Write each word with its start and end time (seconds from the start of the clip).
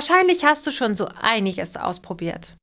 Wahrscheinlich 0.00 0.46
hast 0.46 0.66
du 0.66 0.70
schon 0.70 0.94
so 0.94 1.08
einiges 1.20 1.76
ausprobiert. 1.76 2.56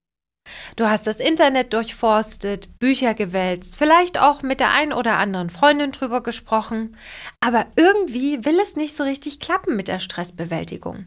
Du 0.75 0.89
hast 0.89 1.05
das 1.05 1.17
Internet 1.17 1.71
durchforstet, 1.71 2.79
Bücher 2.79 3.13
gewälzt, 3.13 3.77
vielleicht 3.77 4.17
auch 4.17 4.41
mit 4.41 4.59
der 4.59 4.71
ein 4.71 4.91
oder 4.91 5.19
anderen 5.19 5.51
Freundin 5.51 5.91
drüber 5.91 6.23
gesprochen, 6.23 6.97
aber 7.39 7.67
irgendwie 7.75 8.43
will 8.43 8.59
es 8.59 8.75
nicht 8.75 8.95
so 8.95 9.03
richtig 9.03 9.39
klappen 9.39 9.75
mit 9.75 9.87
der 9.87 9.99
Stressbewältigung. 9.99 11.05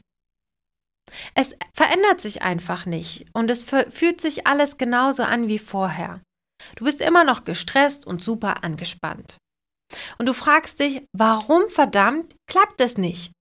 Es 1.35 1.57
verändert 1.73 2.21
sich 2.21 2.43
einfach 2.43 2.87
nicht 2.87 3.27
und 3.33 3.51
es 3.51 3.65
fühlt 3.65 4.21
sich 4.21 4.47
alles 4.47 4.79
genauso 4.79 5.25
an 5.25 5.49
wie 5.49 5.59
vorher. 5.59 6.21
Du 6.77 6.85
bist 6.85 7.01
immer 7.01 7.25
noch 7.25 7.43
gestresst 7.43 8.07
und 8.07 8.23
super 8.23 8.63
angespannt. 8.63 9.37
Und 10.19 10.27
du 10.27 10.33
fragst 10.33 10.79
dich, 10.79 11.03
warum 11.13 11.69
verdammt 11.71 12.37
klappt 12.49 12.81
es 12.81 12.99
nicht? 12.99 13.33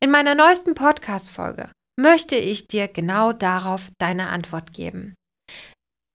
In 0.00 0.10
meiner 0.10 0.34
neuesten 0.34 0.74
Podcast-Folge 0.74 1.70
möchte 1.98 2.36
ich 2.36 2.68
dir 2.68 2.88
genau 2.88 3.32
darauf 3.32 3.90
deine 3.98 4.28
Antwort 4.28 4.72
geben. 4.72 5.14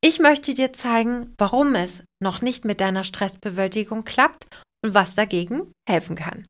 Ich 0.02 0.20
möchte 0.20 0.54
dir 0.54 0.74
zeigen, 0.74 1.34
warum 1.38 1.76
es 1.76 2.04
noch 2.22 2.42
nicht 2.42 2.66
mit 2.66 2.82
deiner 2.82 3.04
Stressbewältigung 3.04 4.04
klappt 4.04 4.46
und 4.84 4.94
was 4.94 5.16
dagegen 5.16 5.72
helfen 5.88 6.16
kann. 6.16 6.46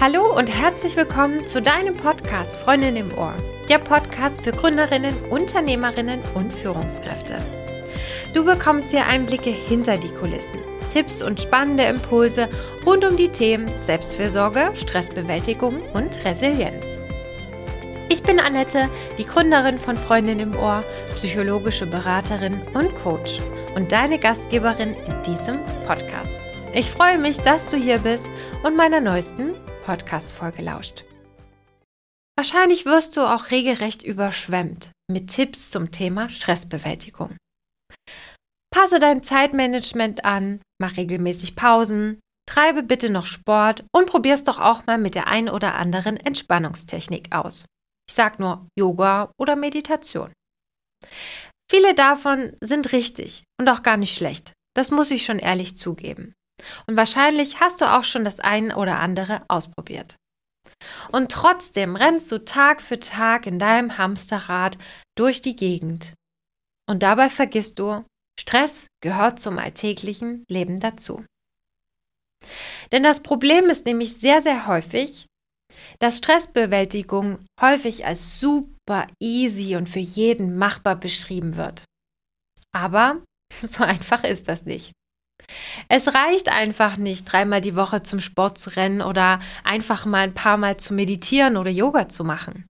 Hallo 0.00 0.36
und 0.36 0.48
herzlich 0.48 0.94
willkommen 0.94 1.46
zu 1.46 1.62
deinem 1.62 1.96
Podcast 1.96 2.56
Freundin 2.56 2.96
im 2.96 3.16
Ohr. 3.16 3.34
Der 3.68 3.78
Podcast 3.78 4.44
für 4.44 4.52
Gründerinnen, 4.52 5.30
Unternehmerinnen 5.30 6.20
und 6.34 6.52
Führungskräfte. 6.52 7.38
Du 8.32 8.44
bekommst 8.44 8.90
hier 8.90 9.06
Einblicke 9.06 9.50
hinter 9.50 9.98
die 9.98 10.12
Kulissen, 10.12 10.60
Tipps 10.96 11.22
und 11.22 11.38
spannende 11.38 11.82
Impulse 11.82 12.48
rund 12.86 13.04
um 13.04 13.18
die 13.18 13.28
Themen 13.28 13.70
Selbstfürsorge, 13.82 14.70
Stressbewältigung 14.74 15.82
und 15.92 16.24
Resilienz. 16.24 16.86
Ich 18.08 18.22
bin 18.22 18.40
Annette, 18.40 18.88
die 19.18 19.26
Gründerin 19.26 19.78
von 19.78 19.98
Freundin 19.98 20.40
im 20.40 20.56
Ohr, 20.56 20.84
psychologische 21.14 21.84
Beraterin 21.84 22.62
und 22.72 22.94
Coach 22.94 23.40
und 23.74 23.92
deine 23.92 24.18
Gastgeberin 24.18 24.94
in 24.94 25.22
diesem 25.22 25.62
Podcast. 25.84 26.34
Ich 26.72 26.88
freue 26.88 27.18
mich, 27.18 27.36
dass 27.40 27.68
du 27.68 27.76
hier 27.76 27.98
bist 27.98 28.24
und 28.62 28.74
meiner 28.74 29.02
neuesten 29.02 29.52
Podcast-Folge 29.84 30.62
lauscht. 30.62 31.04
Wahrscheinlich 32.38 32.86
wirst 32.86 33.18
du 33.18 33.20
auch 33.20 33.50
regelrecht 33.50 34.02
überschwemmt 34.02 34.92
mit 35.12 35.28
Tipps 35.28 35.70
zum 35.70 35.90
Thema 35.90 36.30
Stressbewältigung. 36.30 37.36
Passe 38.72 38.98
dein 38.98 39.22
Zeitmanagement 39.22 40.24
an, 40.24 40.60
mach 40.78 40.96
regelmäßig 40.96 41.56
Pausen, 41.56 42.20
treibe 42.48 42.82
bitte 42.82 43.10
noch 43.10 43.26
Sport 43.26 43.84
und 43.94 44.06
probier's 44.06 44.44
doch 44.44 44.60
auch 44.60 44.86
mal 44.86 44.98
mit 44.98 45.14
der 45.14 45.26
ein 45.26 45.48
oder 45.48 45.74
anderen 45.74 46.16
Entspannungstechnik 46.16 47.34
aus. 47.34 47.64
Ich 48.08 48.14
sag 48.14 48.38
nur 48.38 48.68
Yoga 48.78 49.32
oder 49.38 49.56
Meditation. 49.56 50.32
Viele 51.68 51.94
davon 51.94 52.56
sind 52.60 52.92
richtig 52.92 53.44
und 53.60 53.68
auch 53.68 53.82
gar 53.82 53.96
nicht 53.96 54.14
schlecht. 54.14 54.52
Das 54.76 54.90
muss 54.90 55.10
ich 55.10 55.24
schon 55.24 55.38
ehrlich 55.38 55.76
zugeben. 55.76 56.34
Und 56.86 56.96
wahrscheinlich 56.96 57.60
hast 57.60 57.80
du 57.80 57.92
auch 57.92 58.04
schon 58.04 58.24
das 58.24 58.40
eine 58.40 58.76
oder 58.76 58.98
andere 58.98 59.42
ausprobiert. 59.48 60.16
Und 61.10 61.32
trotzdem 61.32 61.96
rennst 61.96 62.30
du 62.30 62.44
Tag 62.44 62.80
für 62.80 63.00
Tag 63.00 63.46
in 63.46 63.58
deinem 63.58 63.98
Hamsterrad 63.98 64.78
durch 65.16 65.42
die 65.42 65.56
Gegend. 65.56 66.14
Und 66.88 67.02
dabei 67.02 67.28
vergisst 67.30 67.78
du, 67.78 68.04
Stress 68.38 68.86
gehört 69.02 69.40
zum 69.40 69.58
alltäglichen 69.58 70.44
Leben 70.48 70.80
dazu. 70.80 71.24
Denn 72.92 73.02
das 73.02 73.20
Problem 73.20 73.70
ist 73.70 73.86
nämlich 73.86 74.14
sehr, 74.14 74.42
sehr 74.42 74.66
häufig, 74.66 75.26
dass 75.98 76.18
Stressbewältigung 76.18 77.44
häufig 77.60 78.06
als 78.06 78.38
super 78.38 79.06
easy 79.20 79.76
und 79.76 79.88
für 79.88 80.00
jeden 80.00 80.56
machbar 80.56 80.96
beschrieben 80.96 81.56
wird. 81.56 81.84
Aber 82.72 83.22
so 83.62 83.82
einfach 83.82 84.24
ist 84.24 84.48
das 84.48 84.64
nicht. 84.64 84.92
Es 85.88 86.12
reicht 86.14 86.48
einfach 86.48 86.96
nicht, 86.96 87.24
dreimal 87.24 87.60
die 87.60 87.76
Woche 87.76 88.02
zum 88.02 88.20
Sport 88.20 88.58
zu 88.58 88.70
rennen 88.70 89.00
oder 89.00 89.40
einfach 89.64 90.04
mal 90.04 90.20
ein 90.20 90.34
paar 90.34 90.56
Mal 90.56 90.76
zu 90.76 90.94
meditieren 90.94 91.56
oder 91.56 91.70
Yoga 91.70 92.08
zu 92.08 92.24
machen. 92.24 92.66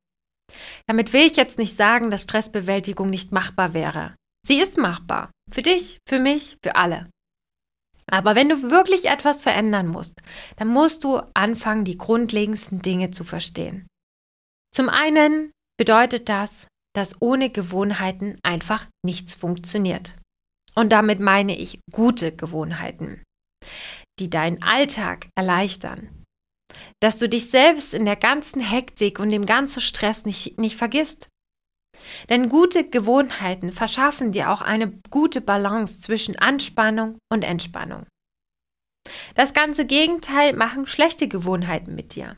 Damit 0.87 1.13
will 1.13 1.27
ich 1.27 1.37
jetzt 1.37 1.59
nicht 1.59 1.77
sagen, 1.77 2.11
dass 2.11 2.23
Stressbewältigung 2.23 3.09
nicht 3.11 3.33
machbar 3.33 3.75
wäre. 3.75 4.15
Sie 4.47 4.61
ist 4.61 4.79
machbar. 4.79 5.33
Für 5.51 5.63
dich, 5.63 5.99
für 6.09 6.21
mich, 6.21 6.57
für 6.63 6.77
alle. 6.77 7.11
Aber 8.09 8.37
wenn 8.37 8.49
du 8.49 8.71
wirklich 8.71 9.07
etwas 9.07 9.43
verändern 9.43 9.89
musst, 9.89 10.23
dann 10.57 10.69
musst 10.69 11.03
du 11.03 11.21
anfangen, 11.35 11.85
die 11.85 11.99
grundlegendsten 11.99 12.81
Dinge 12.81 13.11
zu 13.11 13.25
verstehen. 13.25 13.89
Zum 14.73 14.89
einen 14.89 15.51
bedeutet 15.77 16.29
das, 16.29 16.69
dass 16.95 17.21
ohne 17.21 17.51
Gewohnheiten 17.51 18.39
einfach 18.45 18.87
nichts 19.05 19.35
funktioniert. 19.35 20.15
Und 20.77 20.91
damit 20.93 21.19
meine 21.19 21.59
ich 21.59 21.81
gute 21.91 22.31
Gewohnheiten, 22.31 23.25
die 24.21 24.31
deinen 24.31 24.63
Alltag 24.63 25.29
erleichtern. 25.35 26.23
Dass 27.01 27.19
du 27.19 27.29
dich 27.29 27.51
selbst 27.51 27.95
in 27.95 28.05
der 28.05 28.17
ganzen 28.17 28.61
Hektik 28.61 29.19
und 29.19 29.31
dem 29.31 29.45
ganzen 29.45 29.81
Stress 29.81 30.25
nicht, 30.25 30.57
nicht 30.57 30.77
vergisst. 30.77 31.27
Denn 32.29 32.49
gute 32.49 32.89
Gewohnheiten 32.89 33.73
verschaffen 33.73 34.33
dir 34.33 34.51
auch 34.51 34.61
eine 34.61 34.93
gute 35.11 35.41
Balance 35.41 36.01
zwischen 36.01 36.39
Anspannung 36.39 37.19
und 37.33 37.45
Entspannung. 37.45 38.07
Das 39.35 39.53
ganze 39.53 39.87
Gegenteil 39.87 40.53
machen 40.53 40.87
schlechte 40.87 41.29
Gewohnheiten 41.29 41.95
mit 41.95 42.15
dir. 42.15 42.37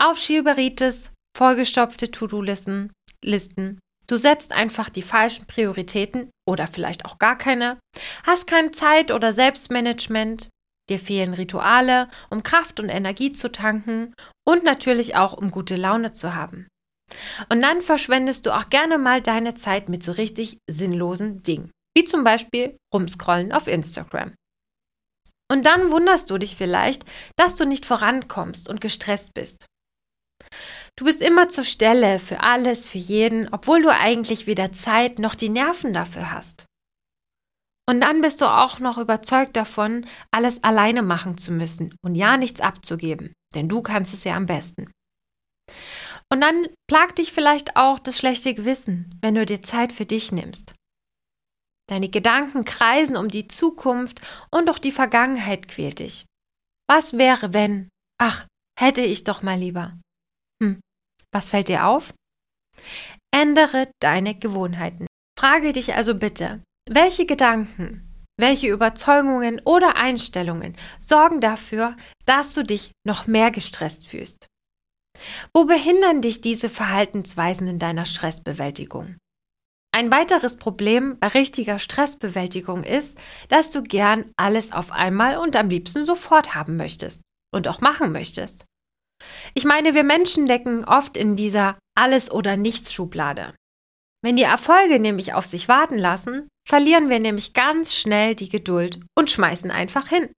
Aufschieberitis, 0.00 1.12
vollgestopfte 1.36 2.10
To-Do-Listen, 2.10 2.92
Listen, 3.24 3.80
Du 4.08 4.16
setzt 4.16 4.52
einfach 4.52 4.88
die 4.88 5.02
falschen 5.02 5.46
Prioritäten 5.46 6.30
oder 6.48 6.66
vielleicht 6.66 7.04
auch 7.04 7.18
gar 7.18 7.36
keine, 7.36 7.78
hast 8.24 8.46
kein 8.46 8.72
Zeit- 8.72 9.12
oder 9.12 9.34
Selbstmanagement, 9.34 10.48
dir 10.88 10.98
fehlen 10.98 11.34
Rituale, 11.34 12.08
um 12.30 12.42
Kraft 12.42 12.80
und 12.80 12.88
Energie 12.88 13.32
zu 13.32 13.52
tanken 13.52 14.14
und 14.46 14.64
natürlich 14.64 15.14
auch, 15.14 15.34
um 15.34 15.50
gute 15.50 15.76
Laune 15.76 16.12
zu 16.12 16.34
haben. 16.34 16.68
Und 17.48 17.62
dann 17.62 17.80
verschwendest 17.80 18.46
du 18.46 18.56
auch 18.56 18.68
gerne 18.70 18.98
mal 18.98 19.22
deine 19.22 19.54
Zeit 19.54 19.88
mit 19.88 20.02
so 20.02 20.12
richtig 20.12 20.58
sinnlosen 20.68 21.42
Dingen, 21.42 21.70
wie 21.96 22.04
zum 22.04 22.24
Beispiel 22.24 22.76
rumscrollen 22.92 23.52
auf 23.52 23.66
Instagram. 23.66 24.34
Und 25.50 25.64
dann 25.64 25.90
wunderst 25.90 26.30
du 26.30 26.38
dich 26.38 26.56
vielleicht, 26.56 27.04
dass 27.36 27.54
du 27.54 27.64
nicht 27.64 27.86
vorankommst 27.86 28.68
und 28.68 28.80
gestresst 28.80 29.32
bist. 29.32 29.66
Du 30.96 31.04
bist 31.04 31.22
immer 31.22 31.48
zur 31.48 31.64
Stelle 31.64 32.18
für 32.18 32.40
alles, 32.40 32.88
für 32.88 32.98
jeden, 32.98 33.48
obwohl 33.52 33.82
du 33.82 33.92
eigentlich 33.92 34.46
weder 34.46 34.72
Zeit 34.72 35.18
noch 35.18 35.34
die 35.34 35.48
Nerven 35.48 35.92
dafür 35.92 36.30
hast. 36.32 36.66
Und 37.88 38.02
dann 38.02 38.20
bist 38.20 38.42
du 38.42 38.44
auch 38.44 38.80
noch 38.80 38.98
überzeugt 38.98 39.56
davon, 39.56 40.06
alles 40.30 40.62
alleine 40.62 41.02
machen 41.02 41.38
zu 41.38 41.52
müssen 41.52 41.94
und 42.02 42.16
ja 42.16 42.36
nichts 42.36 42.60
abzugeben, 42.60 43.32
denn 43.54 43.68
du 43.68 43.80
kannst 43.80 44.12
es 44.12 44.24
ja 44.24 44.34
am 44.36 44.44
besten. 44.44 44.90
Und 46.30 46.40
dann 46.40 46.68
plagt 46.88 47.18
dich 47.18 47.32
vielleicht 47.32 47.76
auch 47.76 47.98
das 47.98 48.18
schlechte 48.18 48.54
Gewissen, 48.54 49.18
wenn 49.22 49.34
du 49.34 49.46
dir 49.46 49.62
Zeit 49.62 49.92
für 49.92 50.04
dich 50.04 50.30
nimmst. 50.30 50.74
Deine 51.88 52.10
Gedanken 52.10 52.64
kreisen 52.64 53.16
um 53.16 53.28
die 53.28 53.48
Zukunft 53.48 54.20
und 54.50 54.68
auch 54.68 54.78
die 54.78 54.92
Vergangenheit 54.92 55.68
quält 55.68 56.00
dich. 56.00 56.26
Was 56.86 57.16
wäre, 57.16 57.54
wenn? 57.54 57.88
Ach, 58.20 58.46
hätte 58.78 59.00
ich 59.00 59.24
doch 59.24 59.42
mal 59.42 59.58
lieber. 59.58 59.98
Hm, 60.62 60.80
was 61.32 61.50
fällt 61.50 61.68
dir 61.68 61.86
auf? 61.86 62.12
Ändere 63.34 63.90
deine 64.00 64.34
Gewohnheiten. 64.34 65.06
Frage 65.38 65.72
dich 65.72 65.94
also 65.94 66.14
bitte, 66.14 66.62
welche 66.90 67.24
Gedanken, 67.24 68.24
welche 68.38 68.68
Überzeugungen 68.68 69.60
oder 69.64 69.96
Einstellungen 69.96 70.76
sorgen 70.98 71.40
dafür, 71.40 71.96
dass 72.26 72.54
du 72.54 72.64
dich 72.64 72.92
noch 73.06 73.26
mehr 73.26 73.50
gestresst 73.50 74.06
fühlst? 74.06 74.46
Wo 75.52 75.64
behindern 75.64 76.22
dich 76.22 76.40
diese 76.40 76.68
Verhaltensweisen 76.68 77.66
in 77.68 77.78
deiner 77.78 78.04
Stressbewältigung? 78.04 79.16
Ein 79.92 80.10
weiteres 80.10 80.56
Problem 80.56 81.18
bei 81.18 81.28
richtiger 81.28 81.78
Stressbewältigung 81.78 82.84
ist, 82.84 83.18
dass 83.48 83.70
du 83.70 83.82
gern 83.82 84.30
alles 84.36 84.72
auf 84.72 84.92
einmal 84.92 85.38
und 85.38 85.56
am 85.56 85.70
liebsten 85.70 86.04
sofort 86.04 86.54
haben 86.54 86.76
möchtest 86.76 87.22
und 87.54 87.68
auch 87.68 87.80
machen 87.80 88.12
möchtest. 88.12 88.66
Ich 89.54 89.64
meine, 89.64 89.94
wir 89.94 90.04
Menschen 90.04 90.46
decken 90.46 90.84
oft 90.84 91.16
in 91.16 91.36
dieser 91.36 91.78
Alles- 91.96 92.30
oder 92.30 92.56
Nichts-Schublade. 92.56 93.54
Wenn 94.22 94.36
die 94.36 94.42
Erfolge 94.42 94.98
nämlich 95.00 95.34
auf 95.34 95.46
sich 95.46 95.68
warten 95.68 95.98
lassen, 95.98 96.48
verlieren 96.68 97.08
wir 97.08 97.18
nämlich 97.18 97.54
ganz 97.54 97.94
schnell 97.94 98.34
die 98.34 98.48
Geduld 98.48 99.00
und 99.16 99.30
schmeißen 99.30 99.70
einfach 99.70 100.08
hin. 100.08 100.30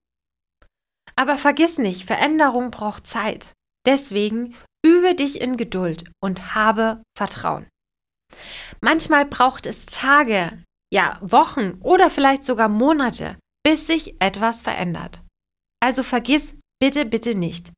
Aber 1.17 1.37
vergiss 1.37 1.79
nicht, 1.79 2.05
Veränderung 2.06 2.71
braucht 2.71 3.06
Zeit. 3.06 3.53
Deswegen 3.87 4.55
übe 4.85 5.15
dich 5.15 5.41
in 5.41 5.56
Geduld 5.56 6.11
und 6.23 6.55
habe 6.55 7.03
Vertrauen. 7.17 7.69
Manchmal 8.81 9.27
braucht 9.27 9.67
es 9.67 9.87
Tage, 9.87 10.62
ja 10.93 11.19
Wochen 11.21 11.81
oder 11.81 12.11
vielleicht 12.11 12.44
sogar 12.44 12.69
Monate, 12.69 13.38
bis 13.65 13.87
sich 13.87 14.21
etwas 14.21 14.62
verändert. 14.62 15.21
Also 15.82 16.03
vergiss 16.03 16.55
bitte, 16.81 17.05
bitte 17.05 17.35
nicht. 17.35 17.73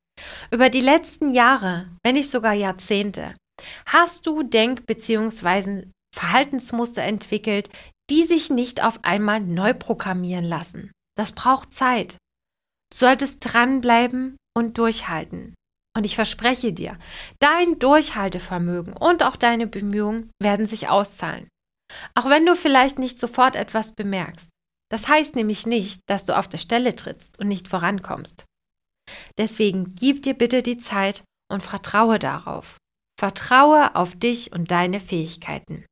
Über 0.50 0.68
die 0.70 0.80
letzten 0.80 1.30
Jahre, 1.30 1.90
wenn 2.04 2.14
nicht 2.14 2.30
sogar 2.30 2.52
Jahrzehnte, 2.52 3.34
hast 3.86 4.26
du 4.26 4.42
Denk- 4.42 4.86
bzw. 4.86 5.86
Verhaltensmuster 6.14 7.02
entwickelt, 7.02 7.70
die 8.10 8.24
sich 8.24 8.50
nicht 8.50 8.82
auf 8.82 9.02
einmal 9.04 9.40
neu 9.40 9.72
programmieren 9.72 10.44
lassen. 10.44 10.92
Das 11.16 11.32
braucht 11.32 11.72
Zeit. 11.72 12.16
Du 12.92 12.98
solltest 12.98 13.38
dranbleiben 13.40 14.36
und 14.54 14.76
durchhalten. 14.76 15.54
Und 15.96 16.04
ich 16.04 16.14
verspreche 16.14 16.72
dir, 16.72 16.98
dein 17.38 17.78
Durchhaltevermögen 17.78 18.94
und 18.94 19.22
auch 19.22 19.36
deine 19.36 19.66
Bemühungen 19.66 20.30
werden 20.40 20.64
sich 20.64 20.88
auszahlen. 20.88 21.48
Auch 22.14 22.30
wenn 22.30 22.46
du 22.46 22.56
vielleicht 22.56 22.98
nicht 22.98 23.18
sofort 23.18 23.56
etwas 23.56 23.92
bemerkst. 23.92 24.48
Das 24.90 25.08
heißt 25.08 25.36
nämlich 25.36 25.66
nicht, 25.66 26.00
dass 26.06 26.24
du 26.24 26.36
auf 26.36 26.48
der 26.48 26.58
Stelle 26.58 26.94
trittst 26.94 27.38
und 27.38 27.48
nicht 27.48 27.68
vorankommst. 27.68 28.44
Deswegen 29.38 29.94
gib 29.94 30.22
dir 30.22 30.34
bitte 30.34 30.62
die 30.62 30.78
Zeit 30.78 31.24
und 31.50 31.62
vertraue 31.62 32.18
darauf. 32.18 32.78
Vertraue 33.18 33.94
auf 33.94 34.14
dich 34.14 34.52
und 34.52 34.70
deine 34.70 35.00
Fähigkeiten. 35.00 35.84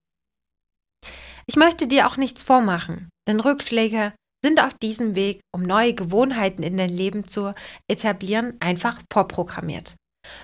Ich 1.47 1.57
möchte 1.57 1.87
dir 1.87 2.07
auch 2.07 2.17
nichts 2.17 2.43
vormachen, 2.43 3.09
denn 3.27 3.41
Rückschläge 3.41 4.15
sind 4.43 4.61
auf 4.61 4.75
diesem 4.75 5.15
Weg, 5.15 5.41
um 5.55 5.63
neue 5.63 5.95
Gewohnheiten 5.95 6.63
in 6.63 6.77
dein 6.77 6.91
Leben 6.91 7.29
zu 7.29 7.55
etablieren, 7.89 8.57
einfach 8.61 9.01
vorprogrammiert. 9.13 9.97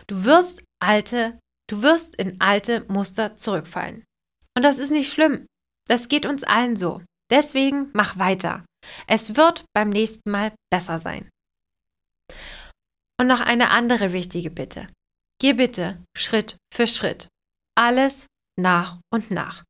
Du 0.06 0.24
wirst 0.24 0.62
alte, 0.82 1.38
du 1.68 1.82
wirst 1.82 2.14
in 2.16 2.40
alte 2.40 2.84
Muster 2.88 3.36
zurückfallen. 3.36 4.04
Und 4.56 4.62
das 4.62 4.78
ist 4.78 4.90
nicht 4.90 5.12
schlimm. 5.12 5.46
Das 5.88 6.08
geht 6.08 6.26
uns 6.26 6.42
allen 6.42 6.76
so. 6.76 7.02
Deswegen 7.30 7.90
mach 7.92 8.18
weiter. 8.18 8.64
Es 9.06 9.36
wird 9.36 9.64
beim 9.74 9.90
nächsten 9.90 10.30
Mal 10.30 10.54
besser 10.70 10.98
sein. 10.98 11.28
Und 13.20 13.26
noch 13.26 13.40
eine 13.40 13.70
andere 13.70 14.12
wichtige 14.12 14.50
Bitte. 14.50 14.88
Geh 15.40 15.52
bitte 15.52 16.02
Schritt 16.16 16.56
für 16.72 16.86
Schritt. 16.86 17.28
Alles 17.76 18.26
nach 18.58 19.00
und 19.12 19.30
nach. 19.30 19.64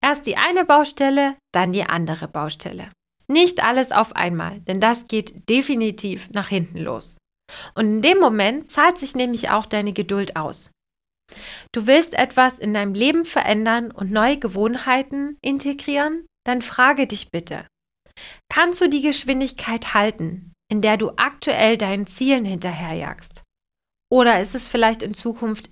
Erst 0.00 0.26
die 0.26 0.36
eine 0.36 0.64
Baustelle, 0.64 1.36
dann 1.52 1.72
die 1.72 1.84
andere 1.84 2.28
Baustelle. 2.28 2.90
Nicht 3.30 3.62
alles 3.62 3.92
auf 3.92 4.16
einmal, 4.16 4.58
denn 4.62 4.80
das 4.80 5.06
geht 5.06 5.48
definitiv 5.48 6.28
nach 6.30 6.48
hinten 6.48 6.78
los. 6.78 7.16
Und 7.76 7.86
in 7.86 8.02
dem 8.02 8.18
Moment 8.18 8.72
zahlt 8.72 8.98
sich 8.98 9.14
nämlich 9.14 9.50
auch 9.50 9.66
deine 9.66 9.92
Geduld 9.92 10.34
aus. 10.34 10.72
Du 11.72 11.86
willst 11.86 12.14
etwas 12.14 12.58
in 12.58 12.74
deinem 12.74 12.92
Leben 12.92 13.24
verändern 13.24 13.92
und 13.92 14.10
neue 14.10 14.36
Gewohnheiten 14.36 15.38
integrieren? 15.42 16.26
Dann 16.44 16.60
frage 16.60 17.06
dich 17.06 17.30
bitte, 17.30 17.68
kannst 18.52 18.80
du 18.80 18.88
die 18.88 19.02
Geschwindigkeit 19.02 19.94
halten, 19.94 20.52
in 20.68 20.82
der 20.82 20.96
du 20.96 21.12
aktuell 21.16 21.76
deinen 21.76 22.08
Zielen 22.08 22.44
hinterherjagst? 22.44 23.44
Oder 24.10 24.40
ist 24.40 24.56
es 24.56 24.66
vielleicht 24.66 25.02
in 25.02 25.14
Zukunft 25.14 25.70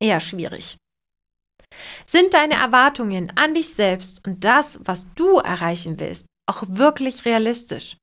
eher 0.00 0.20
schwierig? 0.20 0.76
Sind 2.06 2.34
deine 2.34 2.54
Erwartungen 2.54 3.36
an 3.36 3.54
dich 3.54 3.74
selbst 3.74 4.24
und 4.24 4.44
das, 4.44 4.78
was 4.84 5.12
du 5.16 5.38
erreichen 5.38 5.98
willst, 5.98 6.26
auch 6.46 6.64
wirklich 6.68 7.24
realistisch? 7.24 7.96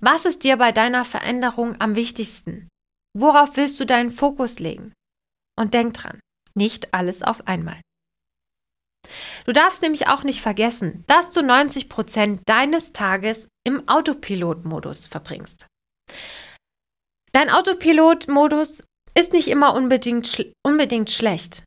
Was 0.00 0.24
ist 0.24 0.44
dir 0.44 0.56
bei 0.56 0.72
deiner 0.72 1.04
Veränderung 1.04 1.80
am 1.80 1.96
wichtigsten? 1.96 2.68
Worauf 3.16 3.56
willst 3.56 3.78
du 3.80 3.86
deinen 3.86 4.10
Fokus 4.10 4.58
legen? 4.58 4.92
Und 5.58 5.72
denk 5.72 5.94
dran, 5.94 6.20
nicht 6.54 6.92
alles 6.92 7.22
auf 7.22 7.46
einmal. 7.46 7.80
Du 9.44 9.52
darfst 9.52 9.82
nämlich 9.82 10.08
auch 10.08 10.24
nicht 10.24 10.40
vergessen, 10.40 11.04
dass 11.06 11.30
du 11.30 11.42
90 11.42 11.88
Prozent 11.88 12.40
deines 12.46 12.92
Tages 12.92 13.48
im 13.64 13.88
Autopilot-Modus 13.88 15.06
verbringst. 15.06 15.66
Dein 17.32 17.50
Autopilot-Modus 17.50 18.84
ist 19.14 19.32
nicht 19.32 19.48
immer 19.48 19.74
unbedingt, 19.74 20.26
schl 20.28 20.52
unbedingt 20.66 21.10
schlecht. 21.10 21.64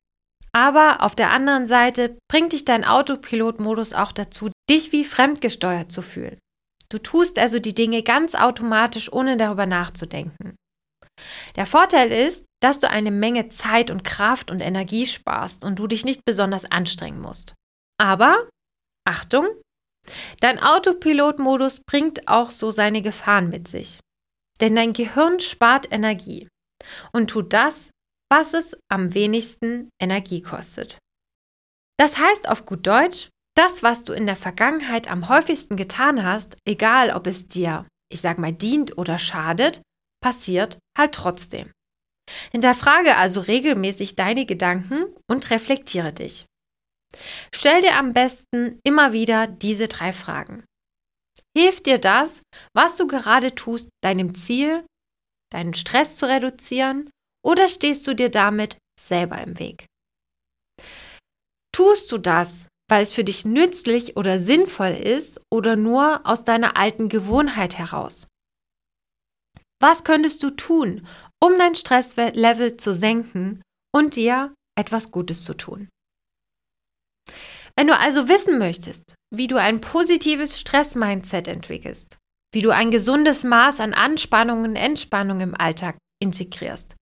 Aber 0.58 1.04
auf 1.04 1.14
der 1.14 1.30
anderen 1.30 1.68
Seite 1.68 2.18
bringt 2.28 2.52
dich 2.52 2.66
dein 2.66 2.84
Autopilot-Modus 2.84 3.94
auch 3.94 4.12
dazu, 4.12 4.50
dich 4.68 4.92
wie 4.92 5.04
fremdgesteuert 5.04 5.92
zu 5.92 6.02
fühlen. 6.02 6.40
Du 6.90 6.98
tust 6.98 7.38
also 7.38 7.60
die 7.60 7.76
Dinge 7.76 8.02
ganz 8.02 8.34
automatisch, 8.34 9.14
ohne 9.14 9.38
darüber 9.38 9.68
nachzudenken. 9.68 10.56
Der 11.58 11.68
Vorteil 11.68 12.12
ist, 12.12 12.44
dass 12.60 12.80
du 12.80 12.90
eine 12.90 13.12
Menge 13.12 13.50
Zeit 13.50 13.92
und 13.92 14.04
Kraft 14.04 14.50
und 14.50 14.62
Energie 14.62 15.06
sparst 15.06 15.64
und 15.64 15.78
du 15.78 15.86
dich 15.86 16.06
nicht 16.06 16.22
besonders 16.26 16.66
anstrengen 16.66 17.22
musst. 17.22 17.54
Aber, 18.02 18.50
Achtung, 19.08 19.46
dein 20.40 20.58
Autopilot-Modus 20.58 21.82
bringt 21.88 22.28
auch 22.28 22.50
so 22.50 22.72
seine 22.72 23.04
Gefahren 23.04 23.50
mit 23.50 23.68
sich. 23.68 24.00
Denn 24.60 24.76
dein 24.76 24.94
Gehirn 24.94 25.40
spart 25.40 25.92
Energie 25.92 26.48
und 27.12 27.30
tut 27.30 27.54
das, 27.54 27.92
was 28.30 28.54
es 28.54 28.78
am 28.90 29.14
wenigsten 29.14 29.90
Energie 30.02 30.42
kostet. 30.42 30.98
Das 32.00 32.18
heißt 32.18 32.48
auf 32.50 32.66
gut 32.66 32.86
Deutsch, 32.86 33.30
das, 33.56 33.82
was 33.82 34.04
du 34.04 34.14
in 34.14 34.28
der 34.28 34.36
Vergangenheit 34.36 35.10
am 35.10 35.30
häufigsten 35.30 35.78
getan 35.78 36.24
hast, 36.24 36.58
egal 36.66 37.12
ob 37.12 37.26
es 37.26 37.48
dir, 37.48 37.88
ich 38.12 38.22
sag 38.22 38.38
mal, 38.38 38.54
dient 38.54 38.98
oder 38.98 39.18
schadet, 39.18 39.82
passiert 40.22 40.78
halt 40.98 41.16
trotzdem. 41.16 41.72
Hinterfrage 42.52 43.16
also 43.16 43.40
regelmäßig 43.40 44.16
deine 44.16 44.46
Gedanken 44.46 45.06
und 45.28 45.50
reflektiere 45.50 46.14
dich. 46.14 46.46
Stell 47.56 47.82
dir 47.82 47.96
am 47.96 48.14
besten 48.14 48.80
immer 48.84 49.14
wieder 49.14 49.48
diese 49.48 49.88
drei 49.88 50.14
Fragen. 50.14 50.64
Hilft 51.58 51.86
dir 51.88 51.98
das, 51.98 52.42
was 52.76 52.98
du 52.98 53.08
gerade 53.08 53.56
tust, 53.56 53.90
deinem 54.04 54.36
Ziel, 54.36 54.86
deinen 55.52 55.74
Stress 55.74 56.18
zu 56.18 56.28
reduzieren 56.28 57.10
oder 57.46 57.68
stehst 57.68 58.08
du 58.08 58.14
dir 58.14 58.30
damit 58.30 58.78
selber 59.00 59.40
im 59.42 59.60
Weg? 59.60 59.86
Tust 61.74 62.12
du 62.12 62.18
das, 62.18 62.68
weil 62.90 63.04
es 63.04 63.14
für 63.14 63.24
dich 63.24 63.46
nützlich 63.46 64.18
oder 64.18 64.40
sinnvoll 64.40 64.94
ist 64.94 65.40
oder 65.54 65.76
nur 65.76 66.26
aus 66.26 66.44
deiner 66.44 66.76
alten 66.76 67.10
Gewohnheit 67.10 67.78
heraus? 67.78 68.28
Was 69.80 70.04
könntest 70.04 70.42
du 70.42 70.50
tun, 70.50 71.08
um 71.40 71.58
dein 71.60 71.76
Stresslevel 71.76 72.78
zu 72.78 72.94
senken 72.94 73.62
und 73.96 74.16
dir 74.16 74.54
etwas 74.76 75.12
Gutes 75.12 75.44
zu 75.44 75.54
tun? 75.54 75.88
Wenn 77.76 77.88
du 77.88 77.96
also 77.96 78.28
wissen 78.28 78.58
möchtest, 78.58 79.14
wie 79.32 79.48
du 79.48 79.58
ein 79.58 79.82
positives 79.82 80.60
Stress-Mindset 80.60 81.48
entwickelst, 81.48 82.18
wie 82.52 82.64
du 82.64 82.72
ein 82.72 82.90
gesundes 82.90 83.44
Maß 83.44 83.80
an 83.82 83.94
Anspannung 83.94 84.64
und 84.64 84.76
Entspannung 84.76 85.42
im 85.42 85.54
Alltag 85.54 85.98
integrierst 86.20 86.97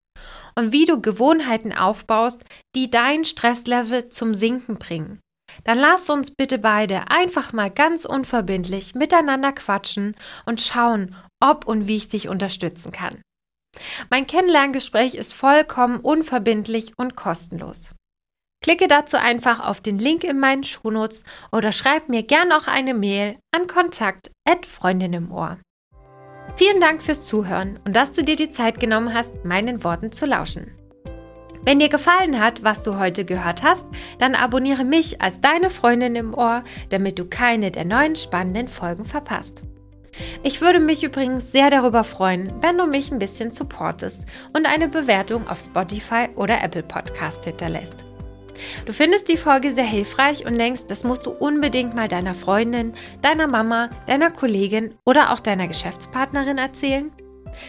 und 0.54 0.72
wie 0.72 0.84
du 0.84 1.00
Gewohnheiten 1.00 1.72
aufbaust, 1.72 2.44
die 2.74 2.90
dein 2.90 3.24
Stresslevel 3.24 4.08
zum 4.08 4.34
Sinken 4.34 4.78
bringen, 4.78 5.20
dann 5.64 5.78
lass 5.78 6.10
uns 6.10 6.30
bitte 6.30 6.58
beide 6.58 7.10
einfach 7.10 7.52
mal 7.52 7.70
ganz 7.70 8.04
unverbindlich 8.04 8.94
miteinander 8.94 9.52
quatschen 9.52 10.16
und 10.44 10.60
schauen, 10.60 11.14
ob 11.40 11.66
und 11.66 11.88
wie 11.88 11.96
ich 11.96 12.08
dich 12.08 12.28
unterstützen 12.28 12.92
kann. 12.92 13.22
Mein 14.10 14.26
Kennenlerngespräch 14.26 15.14
ist 15.14 15.34
vollkommen 15.34 16.00
unverbindlich 16.00 16.92
und 16.96 17.14
kostenlos. 17.16 17.90
Klicke 18.62 18.88
dazu 18.88 19.16
einfach 19.18 19.60
auf 19.60 19.80
den 19.80 19.98
Link 19.98 20.24
in 20.24 20.40
meinen 20.40 20.64
Shownotes 20.64 21.24
oder 21.52 21.72
schreib 21.72 22.08
mir 22.08 22.22
gern 22.22 22.52
auch 22.52 22.66
eine 22.66 22.94
Mail 22.94 23.38
an 23.54 23.66
kontakt 23.66 24.30
Freundin 24.66 25.12
im 25.12 25.30
Ohr. 25.30 25.58
Vielen 26.56 26.80
Dank 26.80 27.02
fürs 27.02 27.26
Zuhören 27.26 27.78
und 27.84 27.94
dass 27.94 28.12
du 28.12 28.24
dir 28.24 28.34
die 28.34 28.48
Zeit 28.48 28.80
genommen 28.80 29.12
hast, 29.12 29.44
meinen 29.44 29.84
Worten 29.84 30.10
zu 30.10 30.24
lauschen. 30.24 30.72
Wenn 31.62 31.80
dir 31.80 31.90
gefallen 31.90 32.40
hat, 32.40 32.64
was 32.64 32.82
du 32.82 32.98
heute 32.98 33.26
gehört 33.26 33.62
hast, 33.62 33.84
dann 34.18 34.34
abonniere 34.34 34.82
mich 34.82 35.20
als 35.20 35.42
deine 35.42 35.68
Freundin 35.68 36.16
im 36.16 36.32
Ohr, 36.32 36.64
damit 36.88 37.18
du 37.18 37.26
keine 37.26 37.70
der 37.70 37.84
neuen 37.84 38.16
spannenden 38.16 38.68
Folgen 38.68 39.04
verpasst. 39.04 39.64
Ich 40.42 40.62
würde 40.62 40.80
mich 40.80 41.04
übrigens 41.04 41.52
sehr 41.52 41.68
darüber 41.68 42.04
freuen, 42.04 42.50
wenn 42.62 42.78
du 42.78 42.86
mich 42.86 43.12
ein 43.12 43.18
bisschen 43.18 43.50
supportest 43.50 44.24
und 44.54 44.64
eine 44.64 44.88
Bewertung 44.88 45.46
auf 45.48 45.60
Spotify 45.60 46.30
oder 46.36 46.62
Apple 46.62 46.84
Podcast 46.84 47.44
hinterlässt. 47.44 48.05
Du 48.84 48.92
findest 48.92 49.28
die 49.28 49.36
Folge 49.36 49.72
sehr 49.72 49.84
hilfreich 49.84 50.46
und 50.46 50.58
denkst, 50.58 50.82
das 50.88 51.04
musst 51.04 51.26
du 51.26 51.30
unbedingt 51.30 51.94
mal 51.94 52.08
deiner 52.08 52.34
Freundin, 52.34 52.92
deiner 53.22 53.46
Mama, 53.46 53.90
deiner 54.06 54.30
Kollegin 54.30 54.94
oder 55.04 55.32
auch 55.32 55.40
deiner 55.40 55.68
Geschäftspartnerin 55.68 56.58
erzählen? 56.58 57.10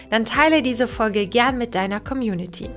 Dann 0.09 0.25
teile 0.25 0.61
diese 0.61 0.87
Folge 0.87 1.27
gern 1.27 1.57
mit 1.57 1.75
deiner 1.75 1.99
Community. 1.99 2.69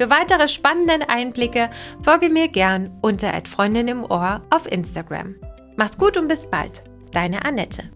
Für 0.00 0.10
weitere 0.10 0.46
spannende 0.46 1.08
Einblicke 1.08 1.70
folge 2.02 2.28
mir 2.28 2.48
gern 2.48 2.96
unter 3.02 3.32
Freundin 3.46 3.88
im 3.88 4.04
Ohr 4.04 4.42
auf 4.50 4.70
Instagram. 4.70 5.34
Mach's 5.76 5.98
gut 5.98 6.16
und 6.16 6.28
bis 6.28 6.46
bald. 6.48 6.84
Deine 7.12 7.44
Annette. 7.44 7.90